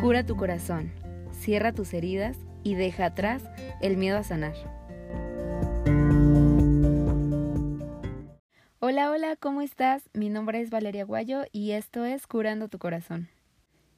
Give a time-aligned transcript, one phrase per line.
[0.00, 0.92] Cura tu corazón,
[1.32, 3.42] cierra tus heridas y deja atrás
[3.80, 4.54] el miedo a sanar.
[8.78, 10.08] Hola, hola, ¿cómo estás?
[10.14, 13.28] Mi nombre es Valeria Guayo y esto es Curando tu corazón.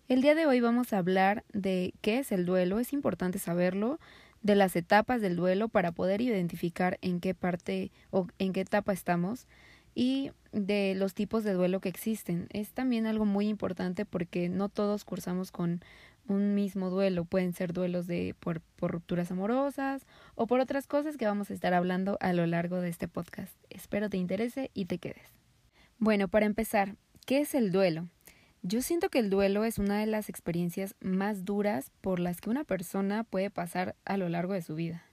[0.09, 4.01] El día de hoy vamos a hablar de qué es el duelo, es importante saberlo,
[4.41, 8.95] de las etapas del duelo para poder identificar en qué parte o en qué etapa
[8.95, 9.46] estamos
[10.01, 12.46] y de los tipos de duelo que existen.
[12.55, 15.82] Es también algo muy importante porque no todos cursamos con
[16.27, 17.27] un mismo duelo.
[17.27, 21.53] Pueden ser duelos de por, por, rupturas amorosas o por otras cosas que vamos a
[21.53, 23.55] estar hablando a lo largo de este podcast.
[23.68, 25.35] Espero te interese y te quedes.
[25.99, 26.96] Bueno, para empezar,
[27.27, 28.08] ¿qué es el duelo?
[28.63, 32.48] Yo siento que el duelo es una de las experiencias más duras por las que
[32.48, 35.09] una persona puede pasar a lo largo de su vida.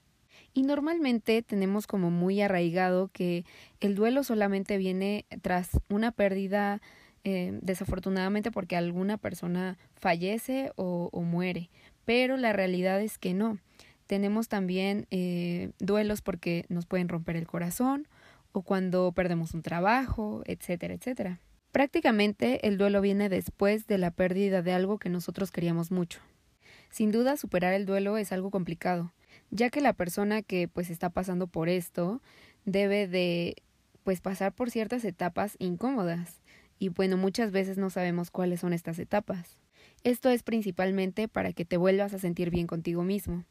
[0.53, 3.45] Y normalmente tenemos como muy arraigado que
[3.79, 6.81] el duelo solamente viene tras una pérdida
[7.23, 11.69] eh, desafortunadamente porque alguna persona fallece o, muere,
[12.05, 13.57] pero la realidad es que no.
[14.05, 18.07] Tenemos también eh, duelos porque nos pueden romper el corazón
[18.53, 21.41] o cuando perdemos un trabajo, etcétera, etcétera.
[21.73, 26.21] Prácticamente el duelo viene después de la pérdida de algo que nosotros queríamos mucho.
[26.89, 29.11] Sin duda superar el duelo es algo complicado,
[29.51, 32.21] ya que la persona que pues está pasando por esto
[32.65, 33.55] debe de
[34.03, 36.41] pues pasar por ciertas etapas incómodas
[36.79, 39.57] y bueno, muchas veces no sabemos cuáles son estas etapas.
[40.03, 43.45] Esto es principalmente para que te vuelvas a sentir bien contigo mismo.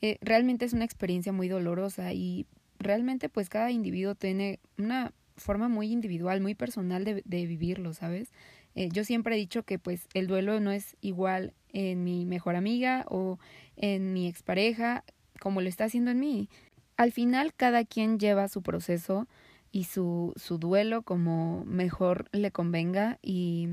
[0.00, 2.46] Eh, realmente es una experiencia muy dolorosa y
[2.78, 8.32] realmente pues cada individuo tiene una forma muy individual, muy personal de, vivirlo, ¿sabes?
[8.74, 12.56] Eh, yo siempre he dicho que pues el duelo no es igual en mi mejor
[12.56, 13.38] amiga o
[13.76, 15.04] en mi expareja
[15.44, 16.48] como lo está haciendo en mí.
[16.96, 19.28] Al final cada quien lleva su proceso
[19.72, 23.68] y su, su duelo como mejor le convenga y,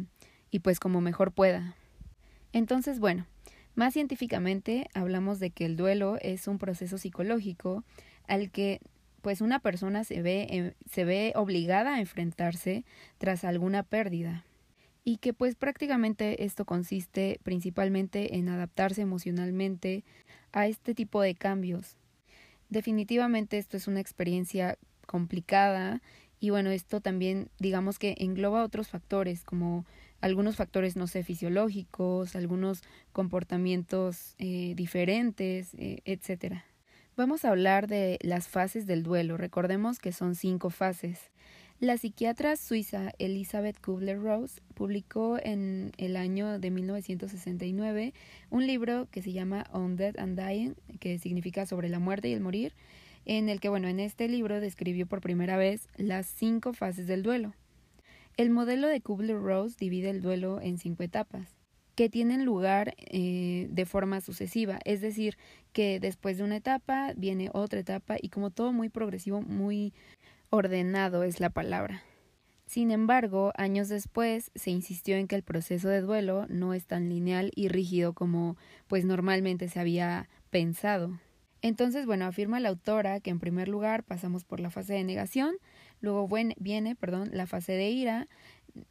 [0.51, 1.77] y pues como mejor pueda.
[2.51, 3.25] Entonces, bueno,
[3.73, 7.85] más científicamente hablamos de que el duelo es un proceso psicológico
[8.27, 8.81] al que
[9.21, 12.83] pues una persona se ve, eh, se ve obligada a enfrentarse
[13.17, 14.43] tras alguna pérdida
[15.05, 20.03] y que pues prácticamente esto consiste principalmente en adaptarse emocionalmente
[20.51, 21.97] a este tipo de cambios.
[22.69, 26.01] Definitivamente esto es una experiencia complicada
[26.39, 29.85] y bueno, esto también digamos que engloba otros factores como
[30.21, 36.65] algunos factores, no sé, fisiológicos, algunos comportamientos eh, diferentes, eh, etcétera.
[37.17, 39.35] Vamos a hablar de las fases del duelo.
[39.35, 41.30] Recordemos que son cinco fases.
[41.81, 48.13] La psiquiatra suiza Elizabeth Kubler-Ross publicó en el año de 1969
[48.51, 52.33] un libro que se llama On Death and Dying, que significa sobre la muerte y
[52.33, 52.75] el morir,
[53.25, 57.23] en el que, bueno, en este libro describió por primera vez las cinco fases del
[57.23, 57.55] duelo.
[58.37, 61.47] El modelo de Kubler-Ross divide el duelo en cinco etapas
[61.95, 65.35] que tienen lugar eh, de forma sucesiva, es decir,
[65.73, 69.93] que después de una etapa viene otra etapa y como todo muy progresivo, muy
[70.51, 72.03] ordenado es la palabra.
[72.67, 77.09] Sin embargo, años después se insistió en que el proceso de duelo no es tan
[77.09, 78.55] lineal y rígido como
[78.87, 81.19] pues normalmente se había pensado.
[81.61, 85.55] Entonces, bueno, afirma la autora que en primer lugar pasamos por la fase de negación,
[85.99, 88.27] luego viene, perdón, la fase de ira,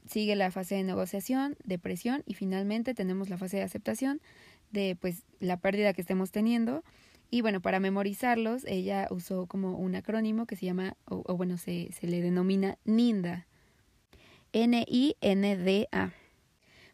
[0.06, 4.20] sigue la fase de negociación, depresión y finalmente tenemos la fase de aceptación
[4.70, 6.84] de pues la pérdida que estemos teniendo.
[7.31, 11.91] Y bueno, para memorizarlos, ella usó como un acrónimo que se llama, o, bueno, se,
[11.93, 13.47] se le denomina NINDA.
[14.53, 16.13] N-I-N-D-A.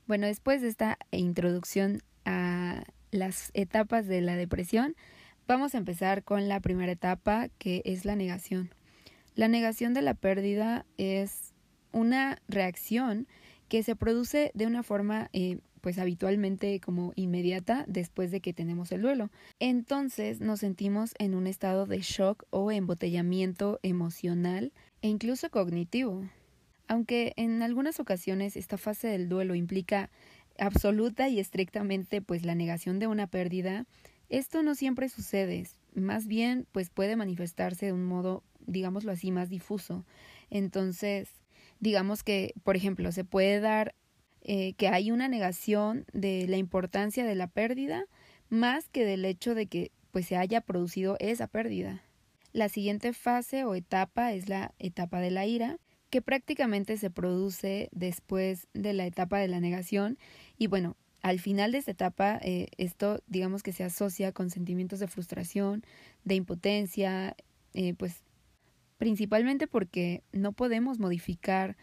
[0.06, 4.94] Bueno, después de esta introducción a las etapas de la depresión,
[5.46, 8.70] vamos a empezar con la primera etapa, que es la negación.
[9.34, 11.54] La negación de la pérdida es
[11.92, 13.26] una reacción
[13.68, 18.90] que se produce de una forma eh, pues habitualmente como inmediata después de que tenemos
[18.90, 19.30] el duelo.
[19.60, 26.24] Entonces nos sentimos en un estado de shock o embotellamiento emocional e incluso cognitivo.
[26.88, 30.10] Aunque en algunas ocasiones esta fase del duelo implica
[30.58, 33.86] absoluta y estrictamente pues la negación de una pérdida,
[34.28, 39.50] esto no siempre sucede, más bien pues puede manifestarse de un modo digámoslo así más
[39.50, 40.04] difuso.
[40.50, 41.28] Entonces,
[41.78, 43.94] digamos que, por ejemplo, se puede dar
[44.48, 48.04] eh, que hay una negación de la importancia de la pérdida
[48.48, 52.00] más que del hecho de que pues se haya producido esa pérdida.
[52.52, 55.78] La siguiente fase o etapa es la etapa de la ira,
[56.10, 60.16] que prácticamente se produce después de la etapa de la negación
[60.56, 65.00] y bueno, al final de esta etapa eh, esto digamos que se asocia con sentimientos
[65.00, 65.82] de frustración,
[66.22, 67.34] de impotencia,
[67.74, 68.22] eh, pues
[68.96, 71.76] principalmente porque no podemos modificar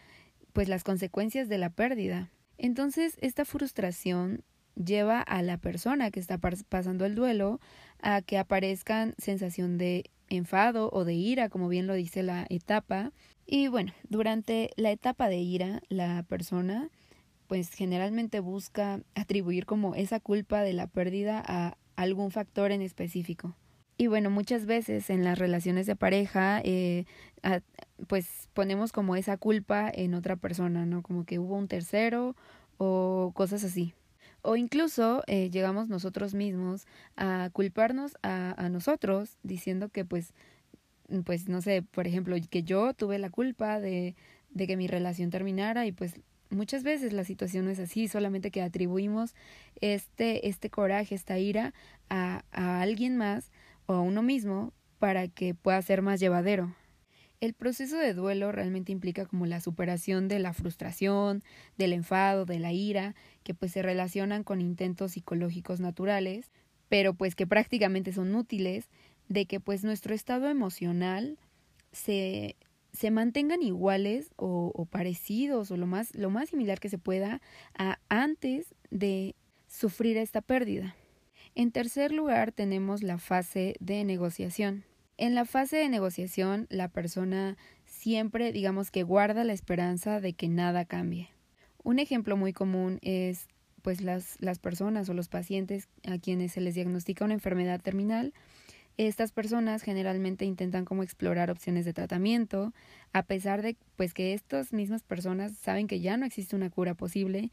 [0.53, 2.31] pues las consecuencias de la pérdida.
[2.57, 4.43] Entonces, esta frustración
[4.75, 7.59] lleva a la persona que está pasando el duelo
[8.01, 13.11] a que aparezcan sensación de enfado o de ira, como bien lo dice la etapa.
[13.45, 16.89] Y bueno, durante la etapa de ira, la persona
[17.47, 23.55] pues generalmente busca atribuir como esa culpa de la pérdida a algún factor en específico.
[23.97, 27.05] Y bueno, muchas veces en las relaciones de pareja, eh,
[28.07, 31.01] pues ponemos como esa culpa en otra persona, ¿no?
[31.01, 32.35] Como que hubo un tercero
[32.77, 33.93] o cosas así.
[34.41, 36.85] O incluso eh, llegamos nosotros mismos
[37.15, 40.33] a culparnos a, a nosotros diciendo que pues,
[41.25, 44.15] pues no sé, por ejemplo, que yo tuve la culpa de,
[44.51, 46.15] de que mi relación terminara y pues
[46.49, 49.33] muchas veces la situación no es así, solamente que atribuimos
[49.81, 51.73] este, este coraje, esta ira
[52.09, 53.51] a, a alguien más
[53.85, 56.73] o a uno mismo para que pueda ser más llevadero.
[57.43, 61.43] El proceso de duelo realmente implica como la superación de la frustración,
[61.77, 66.51] del enfado, de la ira, que pues se relacionan con intentos psicológicos naturales,
[66.87, 68.87] pero pues que prácticamente son útiles,
[69.27, 71.37] de que pues nuestro estado emocional
[71.91, 72.55] se,
[72.93, 77.41] se mantengan iguales o, parecidos o lo más, lo más similar que se pueda
[77.77, 79.35] a antes de
[79.67, 80.95] sufrir esta pérdida.
[81.55, 84.85] En tercer lugar, tenemos la fase de negociación.
[85.17, 90.47] En la fase de negociación, la persona siempre, digamos que guarda la esperanza de que
[90.47, 91.29] nada cambie.
[91.83, 93.47] Un ejemplo muy común es
[93.81, 98.33] pues las, las personas o los pacientes a quienes se les diagnostica una enfermedad terminal,
[98.97, 102.73] estas personas generalmente intentan como explorar opciones de tratamiento,
[103.11, 106.93] a pesar de pues que estas mismas personas saben que ya no existe una cura
[106.93, 107.51] posible,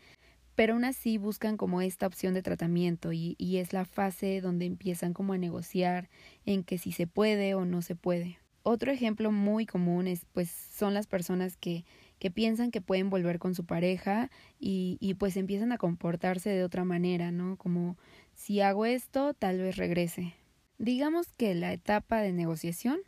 [0.61, 5.15] pero aún así buscan como esta opción de tratamiento y, es la fase donde empiezan
[5.15, 6.11] como a negociar
[6.45, 8.39] en que si se puede o no se puede.
[8.63, 11.87] Otro ejemplo muy común es pues son las personas que,
[12.19, 16.63] que piensan que pueden volver con su pareja y, y pues empiezan a comportarse de
[16.63, 17.57] otra manera, ¿no?
[17.57, 17.97] Como
[18.35, 20.35] si hago esto, tal vez regrese.
[20.77, 22.99] Digamos que la etapa de negociación,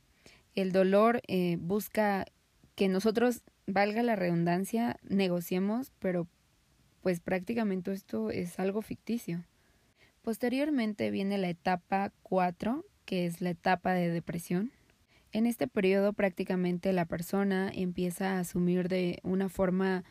[0.55, 2.25] el dolor eh, busca
[2.77, 6.27] que nosotros, valga la redundancia, negociemos, pero
[7.03, 9.45] pues prácticamente esto es algo ficticio.
[10.23, 14.71] Posteriormente viene la etapa 4, que es la etapa de depresión.
[15.33, 20.05] En este periodo prácticamente la persona empieza a asumir de una forma,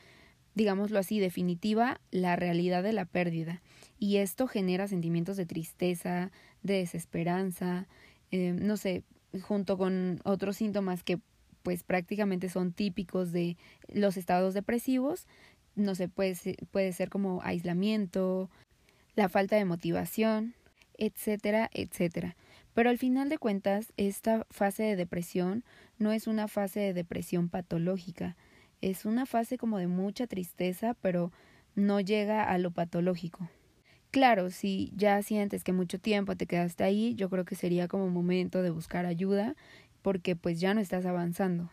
[0.53, 3.61] digámoslo así, definitiva la realidad de la pérdida
[3.97, 6.31] y esto genera sentimientos de tristeza,
[6.63, 7.87] de desesperanza,
[8.31, 9.03] eh, no sé,
[9.43, 11.19] junto con otros síntomas que
[11.61, 13.57] pues prácticamente son típicos de
[13.87, 15.27] los estados depresivos,
[15.75, 18.49] no sé, puede ser, puede ser como aislamiento,
[19.15, 20.53] la falta de motivación,
[20.97, 22.35] etcétera, etcétera.
[22.73, 25.63] Pero al final de cuentas, esta fase de depresión
[25.97, 28.37] no es una fase de depresión patológica,
[28.81, 31.31] es una fase como de mucha tristeza, pero
[31.75, 33.49] no llega a lo patológico.
[34.11, 38.09] Claro, si ya sientes que mucho tiempo te quedaste ahí, yo creo que sería como
[38.09, 39.55] momento de buscar ayuda
[40.01, 41.69] porque pues ya no estás avanzando.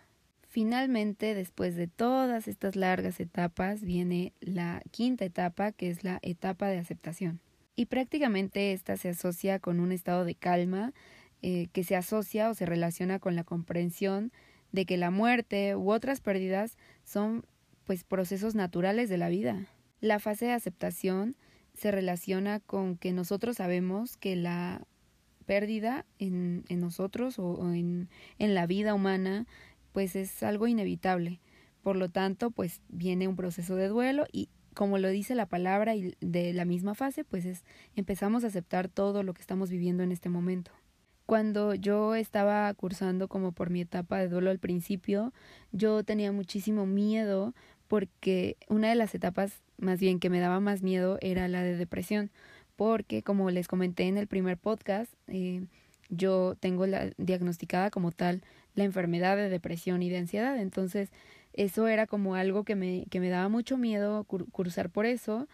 [0.51, 6.69] Finalmente, después de todas estas largas etapas, viene la quinta etapa, que es la etapa
[6.69, 7.41] de aceptación.
[7.77, 10.95] Y prácticamente esta se asocia con un estado de calma
[11.43, 14.33] eh, que se asocia o se relaciona con la comprensión
[14.73, 17.45] de que la muerte u otras pérdidas son
[17.85, 19.67] pues procesos naturales de la vida.
[20.01, 21.37] La fase de aceptación
[21.75, 24.83] se relaciona con que nosotros sabemos que la
[25.47, 28.09] pérdida en, nosotros o, en,
[28.39, 29.47] en la vida humana
[29.93, 31.41] pues es algo inevitable.
[31.83, 35.97] Por lo tanto, pues viene un proceso de duelo y como lo dice la palabra
[35.97, 37.65] y de la misma fase, pues es
[37.97, 40.71] empezamos a aceptar todo lo que estamos viviendo en este momento.
[41.27, 45.33] Cuando yo estaba cursando como por mi etapa de duelo al principio,
[45.73, 47.55] yo tenía muchísimo miedo
[47.89, 51.77] porque una de las etapas más bien que me daba más miedo era la de
[51.77, 52.31] depresión,
[52.77, 55.65] porque como les comenté en el primer podcast, eh,
[56.09, 58.43] yo tengo la diagnosticada como tal
[58.75, 60.59] la enfermedad de depresión y de ansiedad.
[60.59, 61.11] Entonces,
[61.53, 65.49] eso era como algo que me, que me daba mucho miedo cursar por eso,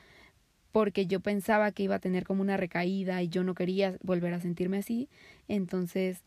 [0.72, 4.34] porque yo pensaba que iba a tener como una recaída y yo no quería volver
[4.34, 5.08] a sentirme así.
[5.48, 6.22] Entonces,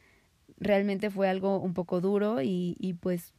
[0.59, 3.33] realmente fue algo un poco duro y, y pues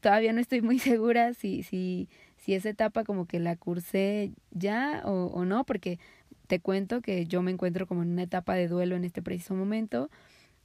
[0.00, 5.02] todavía no estoy muy segura si, si, si esa etapa como que la cursé ya
[5.04, 5.98] o, o no, porque
[6.52, 9.54] te cuento que yo me encuentro como en una etapa de duelo en este preciso
[9.54, 10.10] momento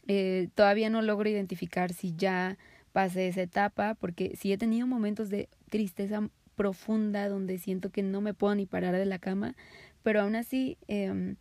[0.10, 2.58] eh, todavía no logro identificar si ya
[2.92, 8.20] pasé esa etapa, porque sí he tenido momentos de tristeza profunda donde siento que no
[8.20, 9.56] me puedo ni parar de la cama,
[10.04, 11.36] pero aún así, eh,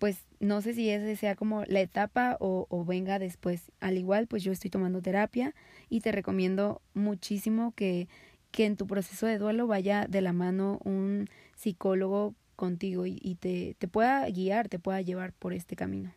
[0.00, 3.70] pues no sé si ese sea como la etapa o, o venga después.
[3.78, 5.54] Al igual, pues yo estoy tomando terapia
[5.88, 8.08] y te recomiendo muchísimo que,
[8.50, 13.76] que en tu proceso de duelo vaya de la mano un psicólogo contigo y, te,
[13.78, 16.12] te, pueda guiar, te pueda llevar por este camino.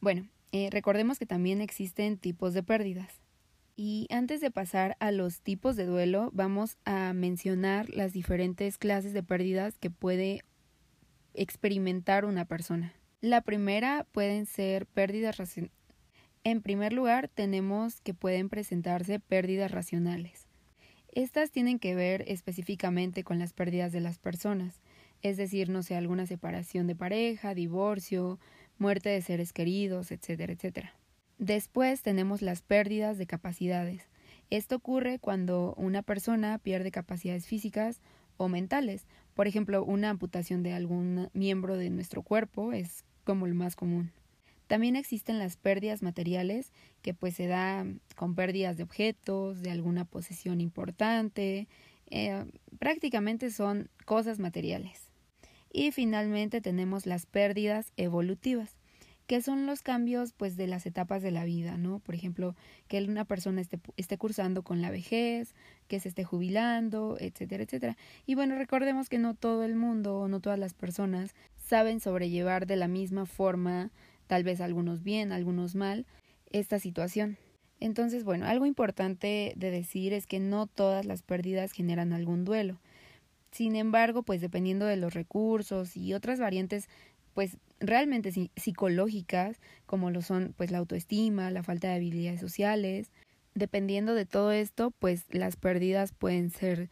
[0.00, 3.20] Bueno, eh, recordemos que también existen tipos de pérdidas.
[3.76, 9.12] Y antes de pasar a los tipos de duelo, vamos a mencionar las diferentes clases
[9.12, 10.42] de pérdidas que puede
[11.34, 12.92] experimentar una persona.
[13.20, 15.76] La primera pueden ser pérdidas racionales.
[16.42, 20.46] En primer lugar, tenemos que pueden presentarse pérdidas racionales.
[21.12, 24.80] Estas tienen que ver específicamente con las pérdidas de las personas,
[25.22, 28.38] es decir, no sé, alguna separación de pareja, divorcio,
[28.78, 30.94] muerte de seres queridos, etcétera, etcétera.
[31.38, 34.08] Después tenemos las pérdidas de capacidades.
[34.50, 38.00] Esto ocurre cuando una persona pierde capacidades físicas
[38.36, 39.06] o mentales.
[39.34, 44.12] Por ejemplo, una amputación de algún miembro de nuestro cuerpo es como el más común.
[44.66, 46.72] También existen las pérdidas materiales,
[47.02, 47.84] que pues se da
[48.16, 51.66] con pérdidas de objetos, de alguna posesión importante,
[52.10, 52.44] eh,
[52.78, 55.09] prácticamente son cosas materiales.
[55.72, 58.76] Y finalmente tenemos las pérdidas evolutivas,
[59.26, 62.00] que son los cambios pues de las etapas de la vida, ¿no?
[62.00, 62.56] Por ejemplo,
[62.88, 65.54] que una persona esté, esté cursando con la vejez,
[65.86, 67.96] que se esté jubilando, etcétera, etcétera.
[68.26, 72.66] Y bueno, recordemos que no todo el mundo o no todas las personas saben sobrellevar
[72.66, 73.92] de la misma forma,
[74.26, 76.06] tal vez algunos bien, algunos mal,
[76.50, 77.38] esta situación.
[77.78, 82.80] Entonces, bueno, algo importante de decir es que no todas las pérdidas generan algún duelo.
[83.50, 86.88] Sin embargo, pues dependiendo de los recursos y otras variantes,
[87.34, 93.10] pues realmente psicológicas, como lo son pues la autoestima, la falta de habilidades sociales,
[93.54, 96.90] dependiendo de todo esto, pues las pérdidas pueden ser,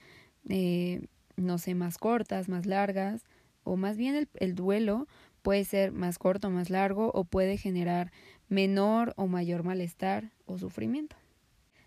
[0.49, 1.03] eh,
[1.37, 3.25] no sé, más cortas, más largas,
[3.63, 5.07] o más bien el, el duelo
[5.43, 8.11] puede ser más corto, más largo, o puede generar
[8.49, 11.17] menor o mayor malestar o sufrimiento.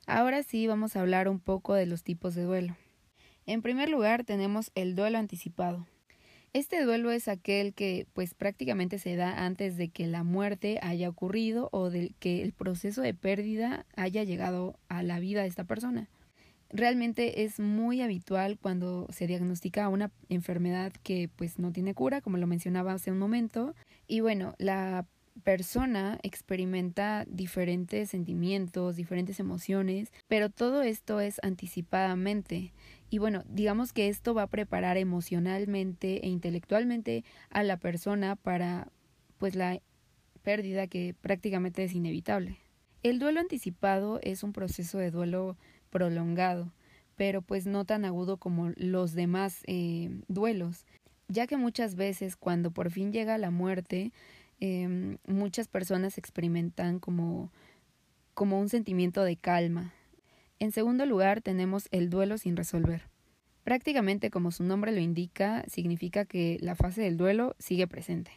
[0.07, 2.75] Ahora sí vamos a hablar un poco de los tipos de duelo.
[3.45, 5.87] En primer lugar tenemos el duelo anticipado.
[6.53, 11.07] Este duelo es aquel que pues prácticamente se da antes de que la muerte haya
[11.09, 15.63] ocurrido o de que el proceso de pérdida haya llegado a la vida de esta
[15.63, 16.09] persona
[16.73, 22.37] realmente es muy habitual cuando se diagnostica una enfermedad que pues no tiene cura, como
[22.37, 23.75] lo mencionaba hace un momento.
[24.07, 25.05] Y bueno, la
[25.43, 32.73] persona experimenta diferentes sentimientos, diferentes emociones, pero todo esto es anticipadamente.
[33.09, 38.91] Y bueno, digamos que esto va a preparar emocionalmente e intelectualmente a la persona para
[39.37, 39.79] pues la
[40.43, 42.57] pérdida que prácticamente es inevitable.
[43.03, 45.57] El duelo anticipado es un proceso de duelo
[45.89, 46.71] prolongado,
[47.15, 50.85] pero pues no tan agudo como los demás eh, duelos,
[51.27, 54.11] ya que muchas veces cuando por fin llega la muerte,
[54.61, 57.51] eh, muchas personas experimentan como,
[58.33, 59.93] como un sentimiento de calma.
[60.59, 63.09] En segundo lugar tenemos el duelo sin resolver.
[63.63, 68.31] Prácticamente como su nombre lo indica, significa que la fase del duelo sigue presente.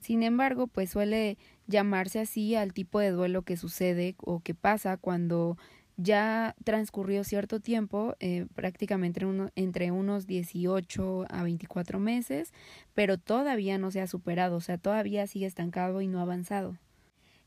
[0.00, 1.36] Sin embargo, pues suele
[1.66, 5.58] llamarse así al tipo de duelo que sucede o que pasa cuando
[6.02, 9.20] ya transcurrió cierto tiempo, eh, prácticamente
[9.54, 12.52] entre unos 18 a 24 meses,
[12.94, 16.76] pero todavía no se ha superado, o sea, todavía sigue estancado y no avanzado.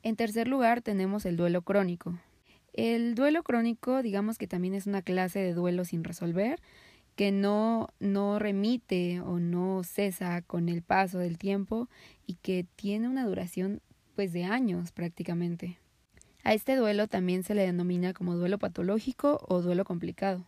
[0.03, 2.19] En tercer lugar, tenemos el duelo crónico.
[2.74, 6.60] El duelo crónico, digamos que también es una clase de duelo sin resolver,
[7.15, 11.88] que no, no remite o no cesa con el paso del tiempo
[12.25, 13.81] y que tiene una duración
[14.15, 15.77] pues de años prácticamente.
[16.43, 20.45] A este duelo también se le denomina como duelo patológico o duelo complicado.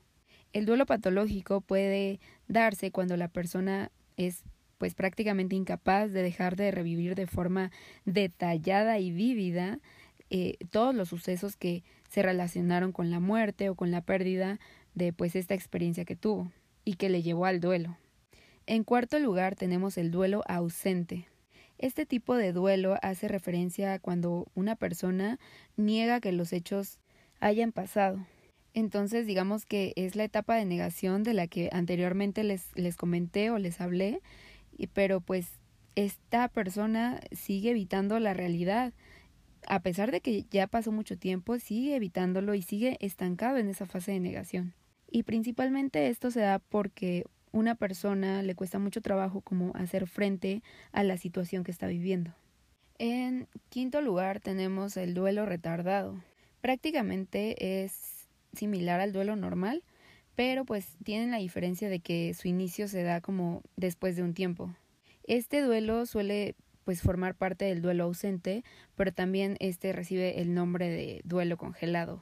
[0.51, 4.43] El duelo patológico puede darse cuando la persona es
[4.77, 7.71] pues prácticamente incapaz de dejar de revivir de forma
[8.03, 9.79] detallada y vívida
[10.29, 14.59] eh, todos los sucesos que se relacionaron con la muerte o con la pérdida
[14.93, 16.51] de pues esta experiencia que tuvo
[16.83, 17.97] y que le llevó al duelo.
[18.65, 21.27] En cuarto lugar tenemos el duelo ausente.
[21.85, 25.37] Este tipo de duelo hace referencia a cuando una persona
[25.77, 26.97] niega que los hechos
[27.39, 28.25] hayan pasado.
[28.73, 33.51] Entonces, digamos que es la etapa de negación de la que anteriormente les, les comenté
[33.51, 34.23] o les hablé,
[34.93, 35.59] pero pues
[35.93, 38.91] esta persona sigue evitando la realidad.
[39.67, 43.85] A pesar de que ya pasó mucho tiempo, sigue evitándolo y sigue estancado en esa
[43.85, 44.73] fase de negación.
[45.11, 47.25] Y principalmente esto se da porque
[47.55, 52.33] una persona le cuesta mucho trabajo como hacer frente a la situación que está viviendo.
[52.99, 56.21] En quinto lugar tenemos el duelo retardado.
[56.59, 59.83] Prácticamente es similar al duelo normal,
[60.35, 64.33] pero pues tienen la diferencia de que su inicio se da como después de un
[64.33, 64.75] tiempo.
[65.23, 70.89] Este duelo suele pues formar parte del duelo ausente, pero también este recibe el nombre
[70.89, 72.21] de duelo congelado.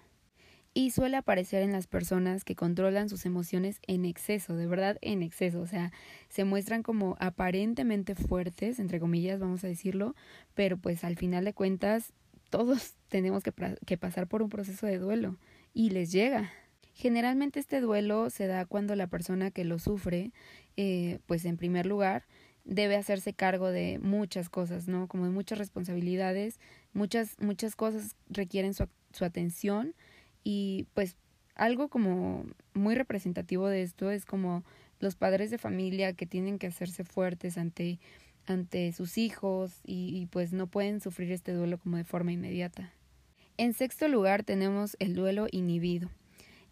[0.74, 5.22] Y suele aparecer en las personas que controlan sus emociones en exceso, de verdad en
[5.22, 5.92] exceso, o sea,
[6.30, 10.15] se muestran como aparentemente fuertes, entre comillas, vamos a decirlo,
[10.56, 12.13] pero pues al final de cuentas
[12.50, 13.53] todos tenemos que,
[13.86, 15.38] que pasar por un proceso de duelo
[15.74, 16.51] y les llega.
[16.96, 20.32] Generalmente este duelo se da cuando la persona que lo sufre,
[20.77, 22.25] eh, pues en primer lugar,
[22.65, 25.08] debe hacerse cargo de muchas cosas, ¿no?
[25.08, 26.60] Como de muchas responsabilidades,
[26.94, 29.96] muchas, muchas cosas requieren su, su atención
[30.44, 31.16] y pues
[31.56, 34.64] algo como muy representativo de esto es como
[35.00, 38.00] los padres de familia que tienen que hacerse fuertes ante,
[38.46, 42.94] ante sus hijos y, y pues no pueden sufrir este duelo como de forma inmediata.
[43.58, 46.10] En sexto lugar tenemos el duelo inhibido.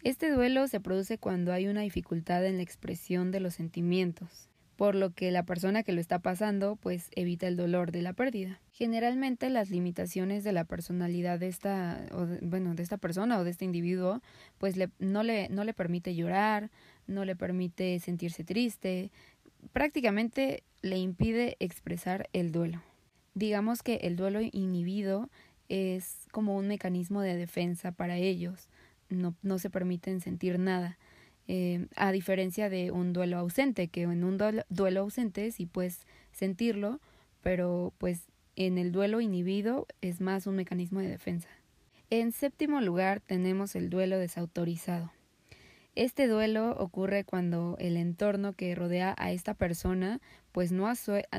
[0.02, 4.94] Este duelo se produce cuando hay una dificultad en la expresión de los sentimientos por
[4.94, 8.60] lo que la persona que lo está pasando pues evita el dolor de la pérdida.
[8.72, 13.50] Generalmente las limitaciones de la personalidad de esta o bueno, de esta persona o de
[13.50, 14.22] este individuo
[14.58, 16.70] pues no le no le permite llorar,
[17.06, 19.10] no le permite sentirse triste,
[19.72, 22.82] prácticamente le impide expresar el duelo.
[23.34, 25.30] Digamos que el duelo inhibido
[25.68, 28.68] es como un mecanismo de defensa para ellos,
[29.08, 30.98] no, no se permiten sentir nada
[31.48, 37.00] eh, a diferencia de un duelo ausente, que en un duelo, ausente sí puedes sentirlo,
[37.42, 38.22] pero pues
[38.56, 41.48] en el duelo inhibido es más un mecanismo de defensa.
[42.10, 45.12] En séptimo lugar tenemos el duelo desautorizado.
[45.94, 50.20] Este duelo ocurre cuando el entorno que rodea a esta persona
[50.52, 50.90] pues no,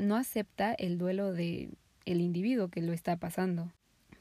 [0.02, 1.70] no acepta el duelo de
[2.04, 3.72] el individuo que lo está pasando.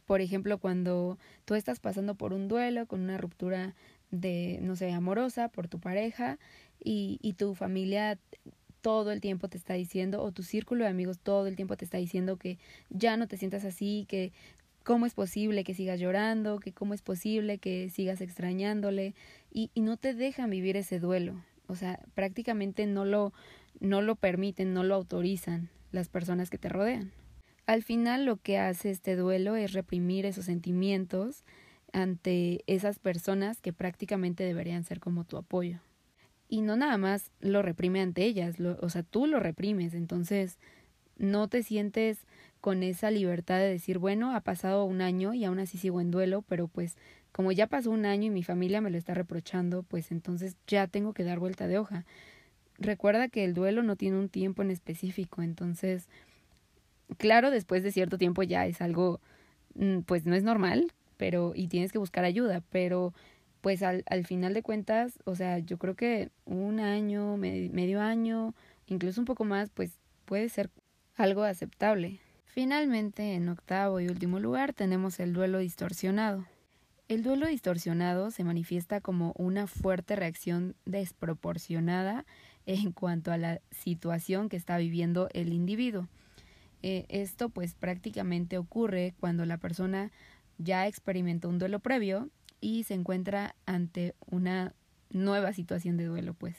[0.06, 3.74] Por ejemplo, cuando tú estás pasando por un duelo con una ruptura
[4.14, 6.38] de, no sé, amorosa por tu pareja
[6.80, 8.20] y, y tu familia
[8.82, 11.86] todo el tiempo te está diciendo, o tu círculo de amigos todo el tiempo te
[11.86, 14.34] está diciendo que ya no te sientas así, que
[14.84, 19.16] cómo es posible que sigas llorando, que cómo es posible que sigas extrañándole,
[19.52, 21.42] y, y no te dejan vivir ese duelo.
[21.68, 23.34] O sea, prácticamente no lo,
[23.80, 27.12] no lo permiten, no lo autorizan las personas que te rodean.
[27.66, 31.46] Al final lo que hace este duelo es reprimir esos sentimientos
[31.94, 35.80] ante esas personas que prácticamente deberían ser como tu apoyo.
[36.50, 40.58] Y no nada más lo reprime ante ellas, o sea, tú lo reprimes, entonces
[41.18, 42.26] no te sientes
[42.60, 46.12] con esa libertad de decir, bueno, ha pasado un año y aún así sigo en
[46.12, 46.98] duelo, pero pues
[47.32, 50.88] como ya pasó un año y mi familia me lo está reprochando, pues entonces ya
[50.88, 52.06] tengo que dar vuelta de hoja.
[52.78, 56.08] Recuerda que el duelo no tiene un tiempo en específico, entonces,
[57.18, 59.20] claro, después de cierto tiempo ya es algo,
[59.76, 63.14] mm, pues no es normal, pero y tienes que buscar ayuda, pero
[63.62, 68.54] pues al, al final de cuentas, o sea, yo creo que un año, medio año,
[68.88, 70.70] incluso un poco más, pues puede ser
[71.16, 72.20] algo aceptable.
[72.46, 76.46] Finalmente, en octavo y último lugar, tenemos el duelo distorsionado.
[77.08, 82.26] El duelo distorsionado se manifiesta como una fuerte reacción desproporcionada
[82.66, 86.08] en cuanto a la situación que está viviendo el individuo.
[86.82, 90.12] Eh, esto pues prácticamente ocurre cuando la persona
[90.64, 92.30] ya experimentó un duelo previo
[92.62, 94.74] y se encuentra ante una
[95.10, 96.56] nueva situación de duelo, pues.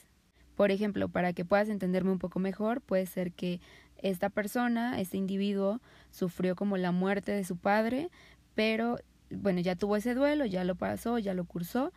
[0.55, 3.59] Por ejemplo, para que puedas entenderme un poco mejor, puede ser que
[3.97, 8.09] esta persona, este individuo, sufrió como la muerte de su padre,
[8.53, 8.97] pero
[9.29, 11.91] bueno, ya tuvo ese duelo, ya lo pasó, ya lo cursó,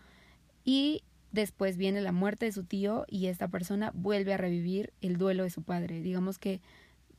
[0.64, 5.18] y después viene la muerte de su tío y esta persona vuelve a revivir el
[5.18, 6.00] duelo de su padre.
[6.00, 6.60] Digamos que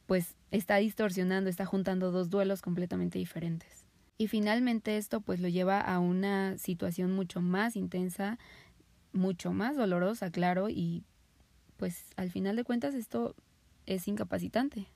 [0.08, 3.79] pues está distorsionando, está juntando dos duelos completamente diferentes.
[4.20, 8.38] Y finalmente esto pues lo lleva a una situación mucho más intensa,
[9.14, 11.06] mucho más dolorosa, claro, y
[11.78, 13.34] pues al final de cuentas esto
[13.86, 14.88] es incapacitante.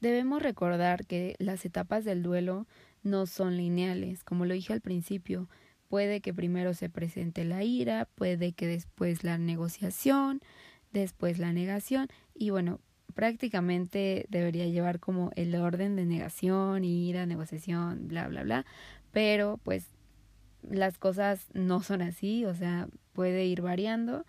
[0.00, 2.66] Debemos recordar que las etapas del duelo
[3.04, 5.48] no son lineales, como lo dije al principio,
[5.88, 10.40] puede que primero se presente la ira, puede que después la negociación,
[10.92, 12.80] después la negación y bueno,
[13.16, 18.66] prácticamente debería llevar como el orden de negación, ira, negociación, bla, bla, bla,
[19.10, 19.86] pero pues
[20.62, 24.26] las cosas no son así, o sea, puede ir variando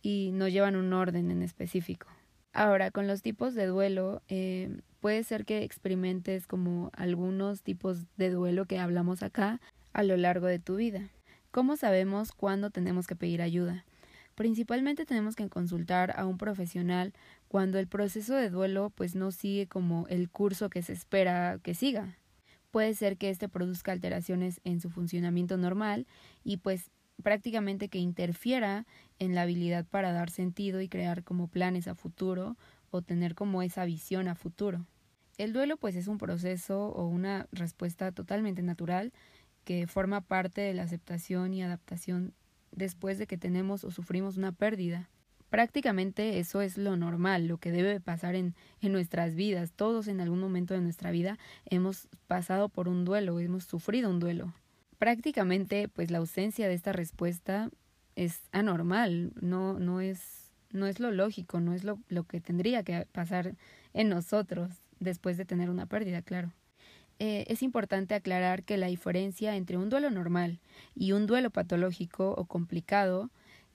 [0.00, 2.06] y no llevan un orden en específico.
[2.54, 8.30] Ahora, con los tipos de duelo, eh, puede ser que experimentes como algunos tipos de
[8.30, 9.60] duelo que hablamos acá
[9.92, 11.10] a lo largo de tu vida.
[11.50, 13.84] ¿Cómo sabemos cuándo tenemos que pedir ayuda?
[14.34, 17.12] Principalmente tenemos que consultar a un profesional
[17.52, 21.74] cuando el proceso de duelo pues no sigue como el curso que se espera que
[21.74, 22.16] siga.
[22.70, 26.06] Puede ser que este produzca alteraciones en su funcionamiento normal
[26.44, 26.90] y pues
[27.22, 28.86] prácticamente que interfiera
[29.18, 32.56] en la habilidad para dar sentido y crear como planes a futuro
[32.90, 34.86] o tener como esa visión a futuro.
[35.36, 39.12] El duelo pues es un proceso o una respuesta totalmente natural
[39.64, 42.32] que forma parte de la aceptación y adaptación
[42.70, 45.10] después de que tenemos o sufrimos una pérdida.
[45.52, 49.70] Prácticamente eso es lo normal, lo que debe pasar en, en nuestras vidas.
[49.76, 54.18] Todos en algún momento de nuestra vida hemos pasado por un duelo, hemos sufrido un
[54.18, 54.54] duelo.
[54.96, 57.68] Prácticamente, pues la ausencia de esta respuesta
[58.16, 62.82] es anormal, no, no es, no es lo lógico, no es lo, lo que tendría
[62.82, 63.54] que pasar
[63.92, 66.50] en nosotros después de tener una pérdida, claro.
[67.18, 70.60] Eh, es importante aclarar que la diferencia entre un duelo normal
[70.94, 73.28] y un duelo patológico o complicado,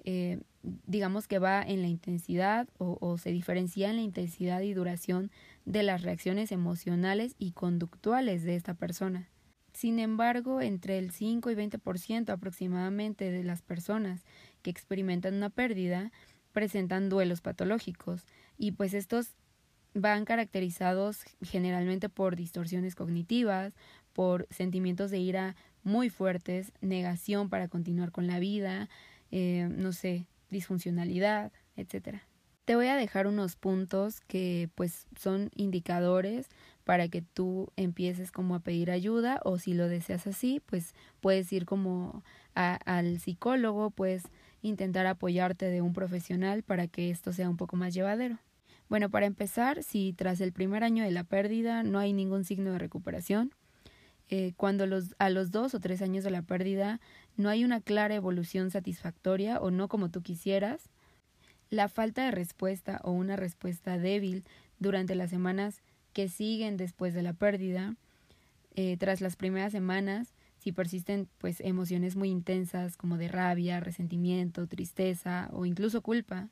[0.05, 0.39] eh,
[0.85, 5.31] digamos que va en la intensidad o, se diferencia en la intensidad y duración
[5.65, 9.29] de las reacciones emocionales y conductuales de esta persona.
[9.73, 14.25] Sin embargo, entre el 5 y 20% aproximadamente de las personas
[14.61, 16.11] que experimentan una pérdida
[16.51, 18.25] presentan duelos patológicos
[18.57, 19.35] y pues estos
[19.93, 23.73] van caracterizados generalmente por distorsiones cognitivas,
[24.13, 28.89] por sentimientos de ira muy fuertes, negación para continuar con la vida,
[29.31, 32.27] eh, no sé, disfuncionalidad, etcétera.
[32.65, 36.49] Te voy a dejar unos puntos que pues son indicadores
[36.83, 41.51] para que tú empieces como a pedir ayuda o si lo deseas así, pues puedes
[41.53, 42.23] ir como
[42.55, 44.23] al psicólogo, puedes
[44.61, 48.39] intentar apoyarte de un profesional para que esto sea un poco más llevadero.
[48.89, 52.71] Bueno, para empezar, si tras el primer año de la pérdida no hay ningún signo
[52.71, 53.51] de recuperación,
[54.29, 56.99] eh, cuando los, a los dos o tres años de la pérdida
[57.37, 60.89] no hay una clara evolución satisfactoria o no como tú quisieras,
[61.69, 64.43] la falta de respuesta o una respuesta débil
[64.79, 65.81] durante las semanas
[66.13, 67.95] que siguen después de la pérdida,
[68.75, 74.67] eh, tras las primeras semanas, si persisten pues emociones muy intensas como de rabia, resentimiento,
[74.67, 76.49] tristeza o incluso culpa,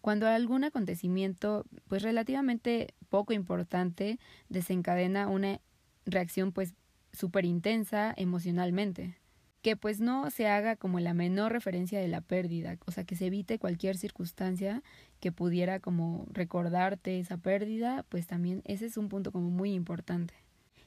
[0.00, 4.18] cuando algún acontecimiento pues relativamente poco importante
[4.48, 5.60] desencadena una
[6.06, 6.74] reacción pues
[7.12, 9.16] súper intensa emocionalmente.
[9.62, 13.16] Que pues no se haga como la menor referencia de la pérdida, o sea, que
[13.16, 14.82] se evite cualquier circunstancia
[15.20, 20.34] que pudiera como recordarte esa pérdida, pues también ese es un punto como muy importante.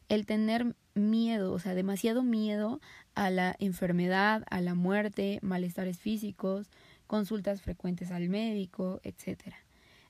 [0.07, 2.79] El tener miedo, o sea, demasiado miedo
[3.13, 6.69] a la enfermedad, a la muerte, malestares físicos,
[7.07, 9.53] consultas frecuentes al médico, etc.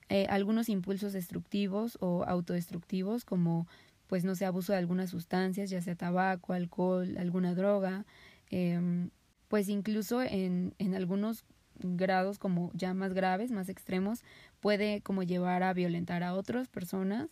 [0.08, 3.66] Eh, algunos impulsos destructivos o autodestructivos como
[4.12, 8.04] pues no sé, abuso de algunas sustancias, ya sea tabaco, alcohol, alguna droga,
[8.50, 9.08] em,
[9.48, 11.46] pues incluso en, en algunos
[11.78, 14.22] grados como ya más graves, más extremos,
[14.60, 17.30] puede como llevar a violentar a otras personas,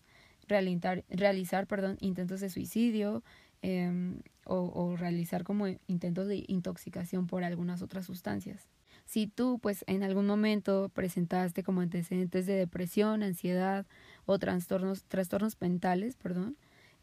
[0.48, 3.22] realizar, realizar perdón, intentos de suicidio
[3.60, 8.70] em, o, o realizar como intentos de intoxicación por algunas otras sustancias.
[9.04, 13.84] Si tú pues en algún momento presentaste como antecedentes de depresión, ansiedad
[14.24, 16.56] o trastornos, trastornos mentales, perdón,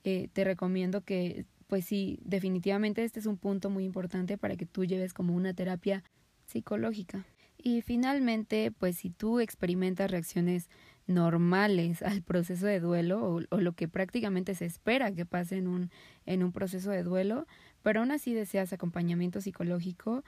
[0.04, 4.66] eh, te recomiendo que pues sí, definitivamente este es un punto muy importante para que
[4.66, 6.04] tú lleves como una terapia
[6.46, 7.26] psicológica.
[7.58, 10.70] Y finalmente, pues si tú experimentas reacciones
[11.08, 15.68] normales al proceso de duelo o, o, lo que prácticamente se espera que pase en
[15.68, 15.90] un,
[16.26, 17.48] en un proceso de duelo,
[17.82, 20.24] pero aún así deseas acompañamiento psicológico,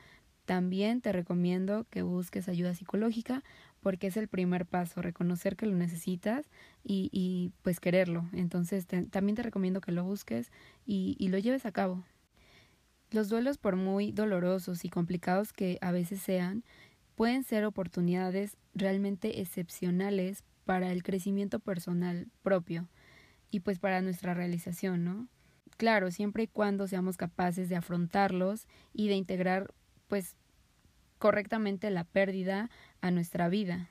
[0.45, 3.43] también te recomiendo que busques ayuda psicológica
[3.81, 6.49] porque es el primer paso, reconocer que lo necesitas
[6.83, 8.27] y, pues quererlo.
[8.33, 10.51] Entonces también te recomiendo que lo busques
[10.85, 12.03] y, y lo lleves a cabo.
[13.11, 16.63] Los duelos, por muy dolorosos y complicados que a veces sean,
[17.15, 22.87] pueden ser oportunidades realmente excepcionales para el crecimiento personal propio
[23.49, 25.27] y pues para nuestra realización, ¿no?
[25.77, 29.73] Claro, siempre y cuando seamos capaces de afrontarlos y de integrar
[30.07, 30.35] pues
[31.17, 32.69] correctamente la pérdida
[33.01, 33.89] a nuestra vida.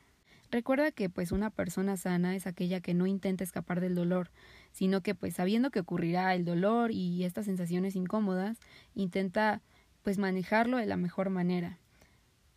[0.51, 4.31] Recuerda que pues una persona sana es aquella que no intenta escapar del dolor,
[4.73, 8.59] sino que pues sabiendo que ocurrirá el dolor y estas sensaciones incómodas,
[8.94, 9.61] intenta
[10.03, 11.79] pues manejarlo de la mejor manera.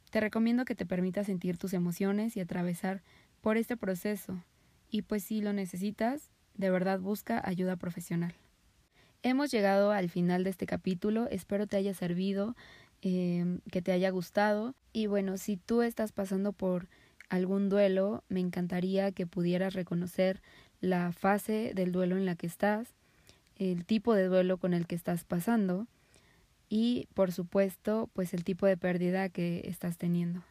[0.09, 3.01] Te recomiendo que te permitas sentir tus emociones y atravesar
[3.41, 4.41] por este proceso
[4.89, 8.35] y pues si lo necesitas, de verdad busca ayuda profesional.
[9.23, 12.55] Hemos llegado al final de este capítulo, espero te haya servido
[13.01, 14.75] eh, que te haya gustado.
[14.93, 16.87] Y bueno, si tú estás pasando por
[17.29, 20.41] algún duelo, me encantaría que pudieras reconocer
[20.81, 22.89] la fase del duelo en la que estás,
[23.55, 25.87] el tipo de duelo con el que estás pasando
[26.67, 30.43] y, por supuesto, pues el tipo de pérdida que estás teniendo.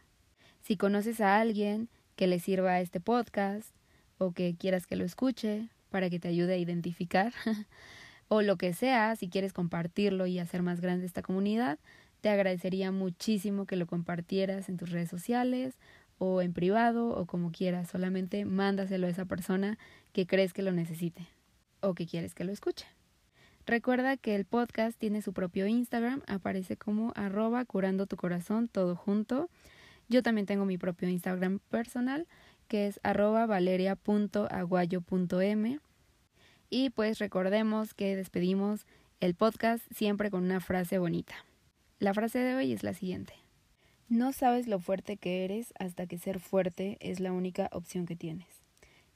[0.61, 3.69] Si conoces a alguien que le sirva este podcast
[4.17, 7.33] o que quieras que lo escuche para que te ayude a identificar
[8.27, 11.79] o lo que sea, si quieres compartirlo y hacer más grande esta comunidad,
[12.21, 15.79] te agradecería muchísimo que lo compartieras en tus redes sociales
[16.19, 17.89] o en privado o como quieras.
[17.89, 19.77] Solamente mándaselo a esa persona
[20.13, 21.27] que crees que lo necesite
[21.81, 22.85] o que quieres que lo escuche.
[23.65, 28.95] Recuerda que el podcast tiene su propio Instagram, aparece como arroba curando tu corazón, todo
[28.95, 29.49] junto.
[30.09, 32.27] Yo también tengo mi propio Instagram personal,
[32.67, 35.79] que es arroba valeria.aguayo.m.
[36.69, 38.87] Y pues recordemos que despedimos
[39.19, 41.35] el podcast siempre con una frase bonita.
[42.01, 43.35] La frase de hoy es la siguiente.
[44.09, 48.15] No sabes lo fuerte que eres hasta que ser fuerte es la única opción que
[48.15, 48.47] tienes.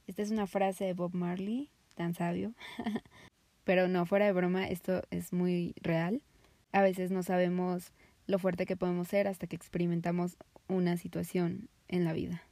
[0.06, 2.54] Esta es una frase de Bob Marley, tan sabio.
[3.64, 6.22] Pero no, fuera de broma, esto es muy real.
[6.70, 7.92] A veces no sabemos
[8.28, 10.36] lo fuerte que podemos ser hasta que experimentamos
[10.68, 12.44] una situación en la vida.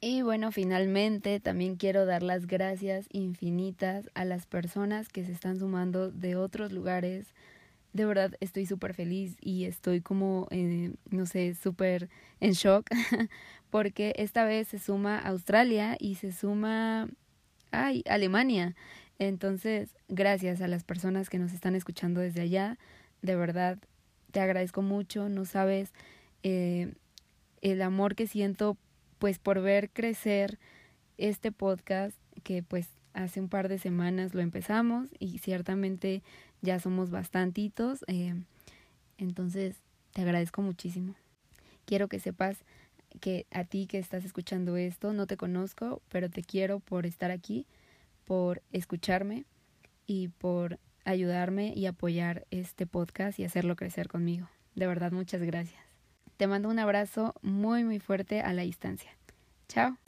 [0.00, 5.58] Y bueno, finalmente también quiero dar las gracias infinitas a las personas que se están
[5.58, 7.34] sumando de otros lugares.
[7.92, 12.86] De verdad estoy súper feliz y estoy como, eh, no sé, súper en shock
[13.70, 17.08] porque esta vez se suma Australia y se suma,
[17.72, 18.76] ay, Alemania.
[19.18, 22.78] Entonces, gracias a las personas que nos están escuchando desde allá.
[23.22, 23.78] De verdad,
[24.30, 25.28] te agradezco mucho.
[25.28, 25.92] No sabes
[26.42, 26.94] eh,
[27.60, 28.76] el amor que siento
[29.18, 30.58] pues por ver crecer
[31.18, 36.22] este podcast que pues hace un par de semanas lo empezamos y ciertamente
[36.62, 38.04] ya somos bastantitos.
[38.06, 38.34] Eh,
[39.18, 39.76] entonces,
[40.12, 41.14] te agradezco muchísimo.
[41.84, 42.58] Quiero que sepas
[43.20, 47.30] que a ti que estás escuchando esto, no te conozco, pero te quiero por estar
[47.30, 47.66] aquí
[48.30, 49.44] por escucharme
[50.06, 54.48] y por ayudarme y apoyar este podcast y hacerlo crecer conmigo.
[54.76, 55.82] De verdad, muchas gracias.
[56.36, 59.10] Te mando un abrazo muy muy fuerte a la distancia.
[59.66, 59.98] Chao.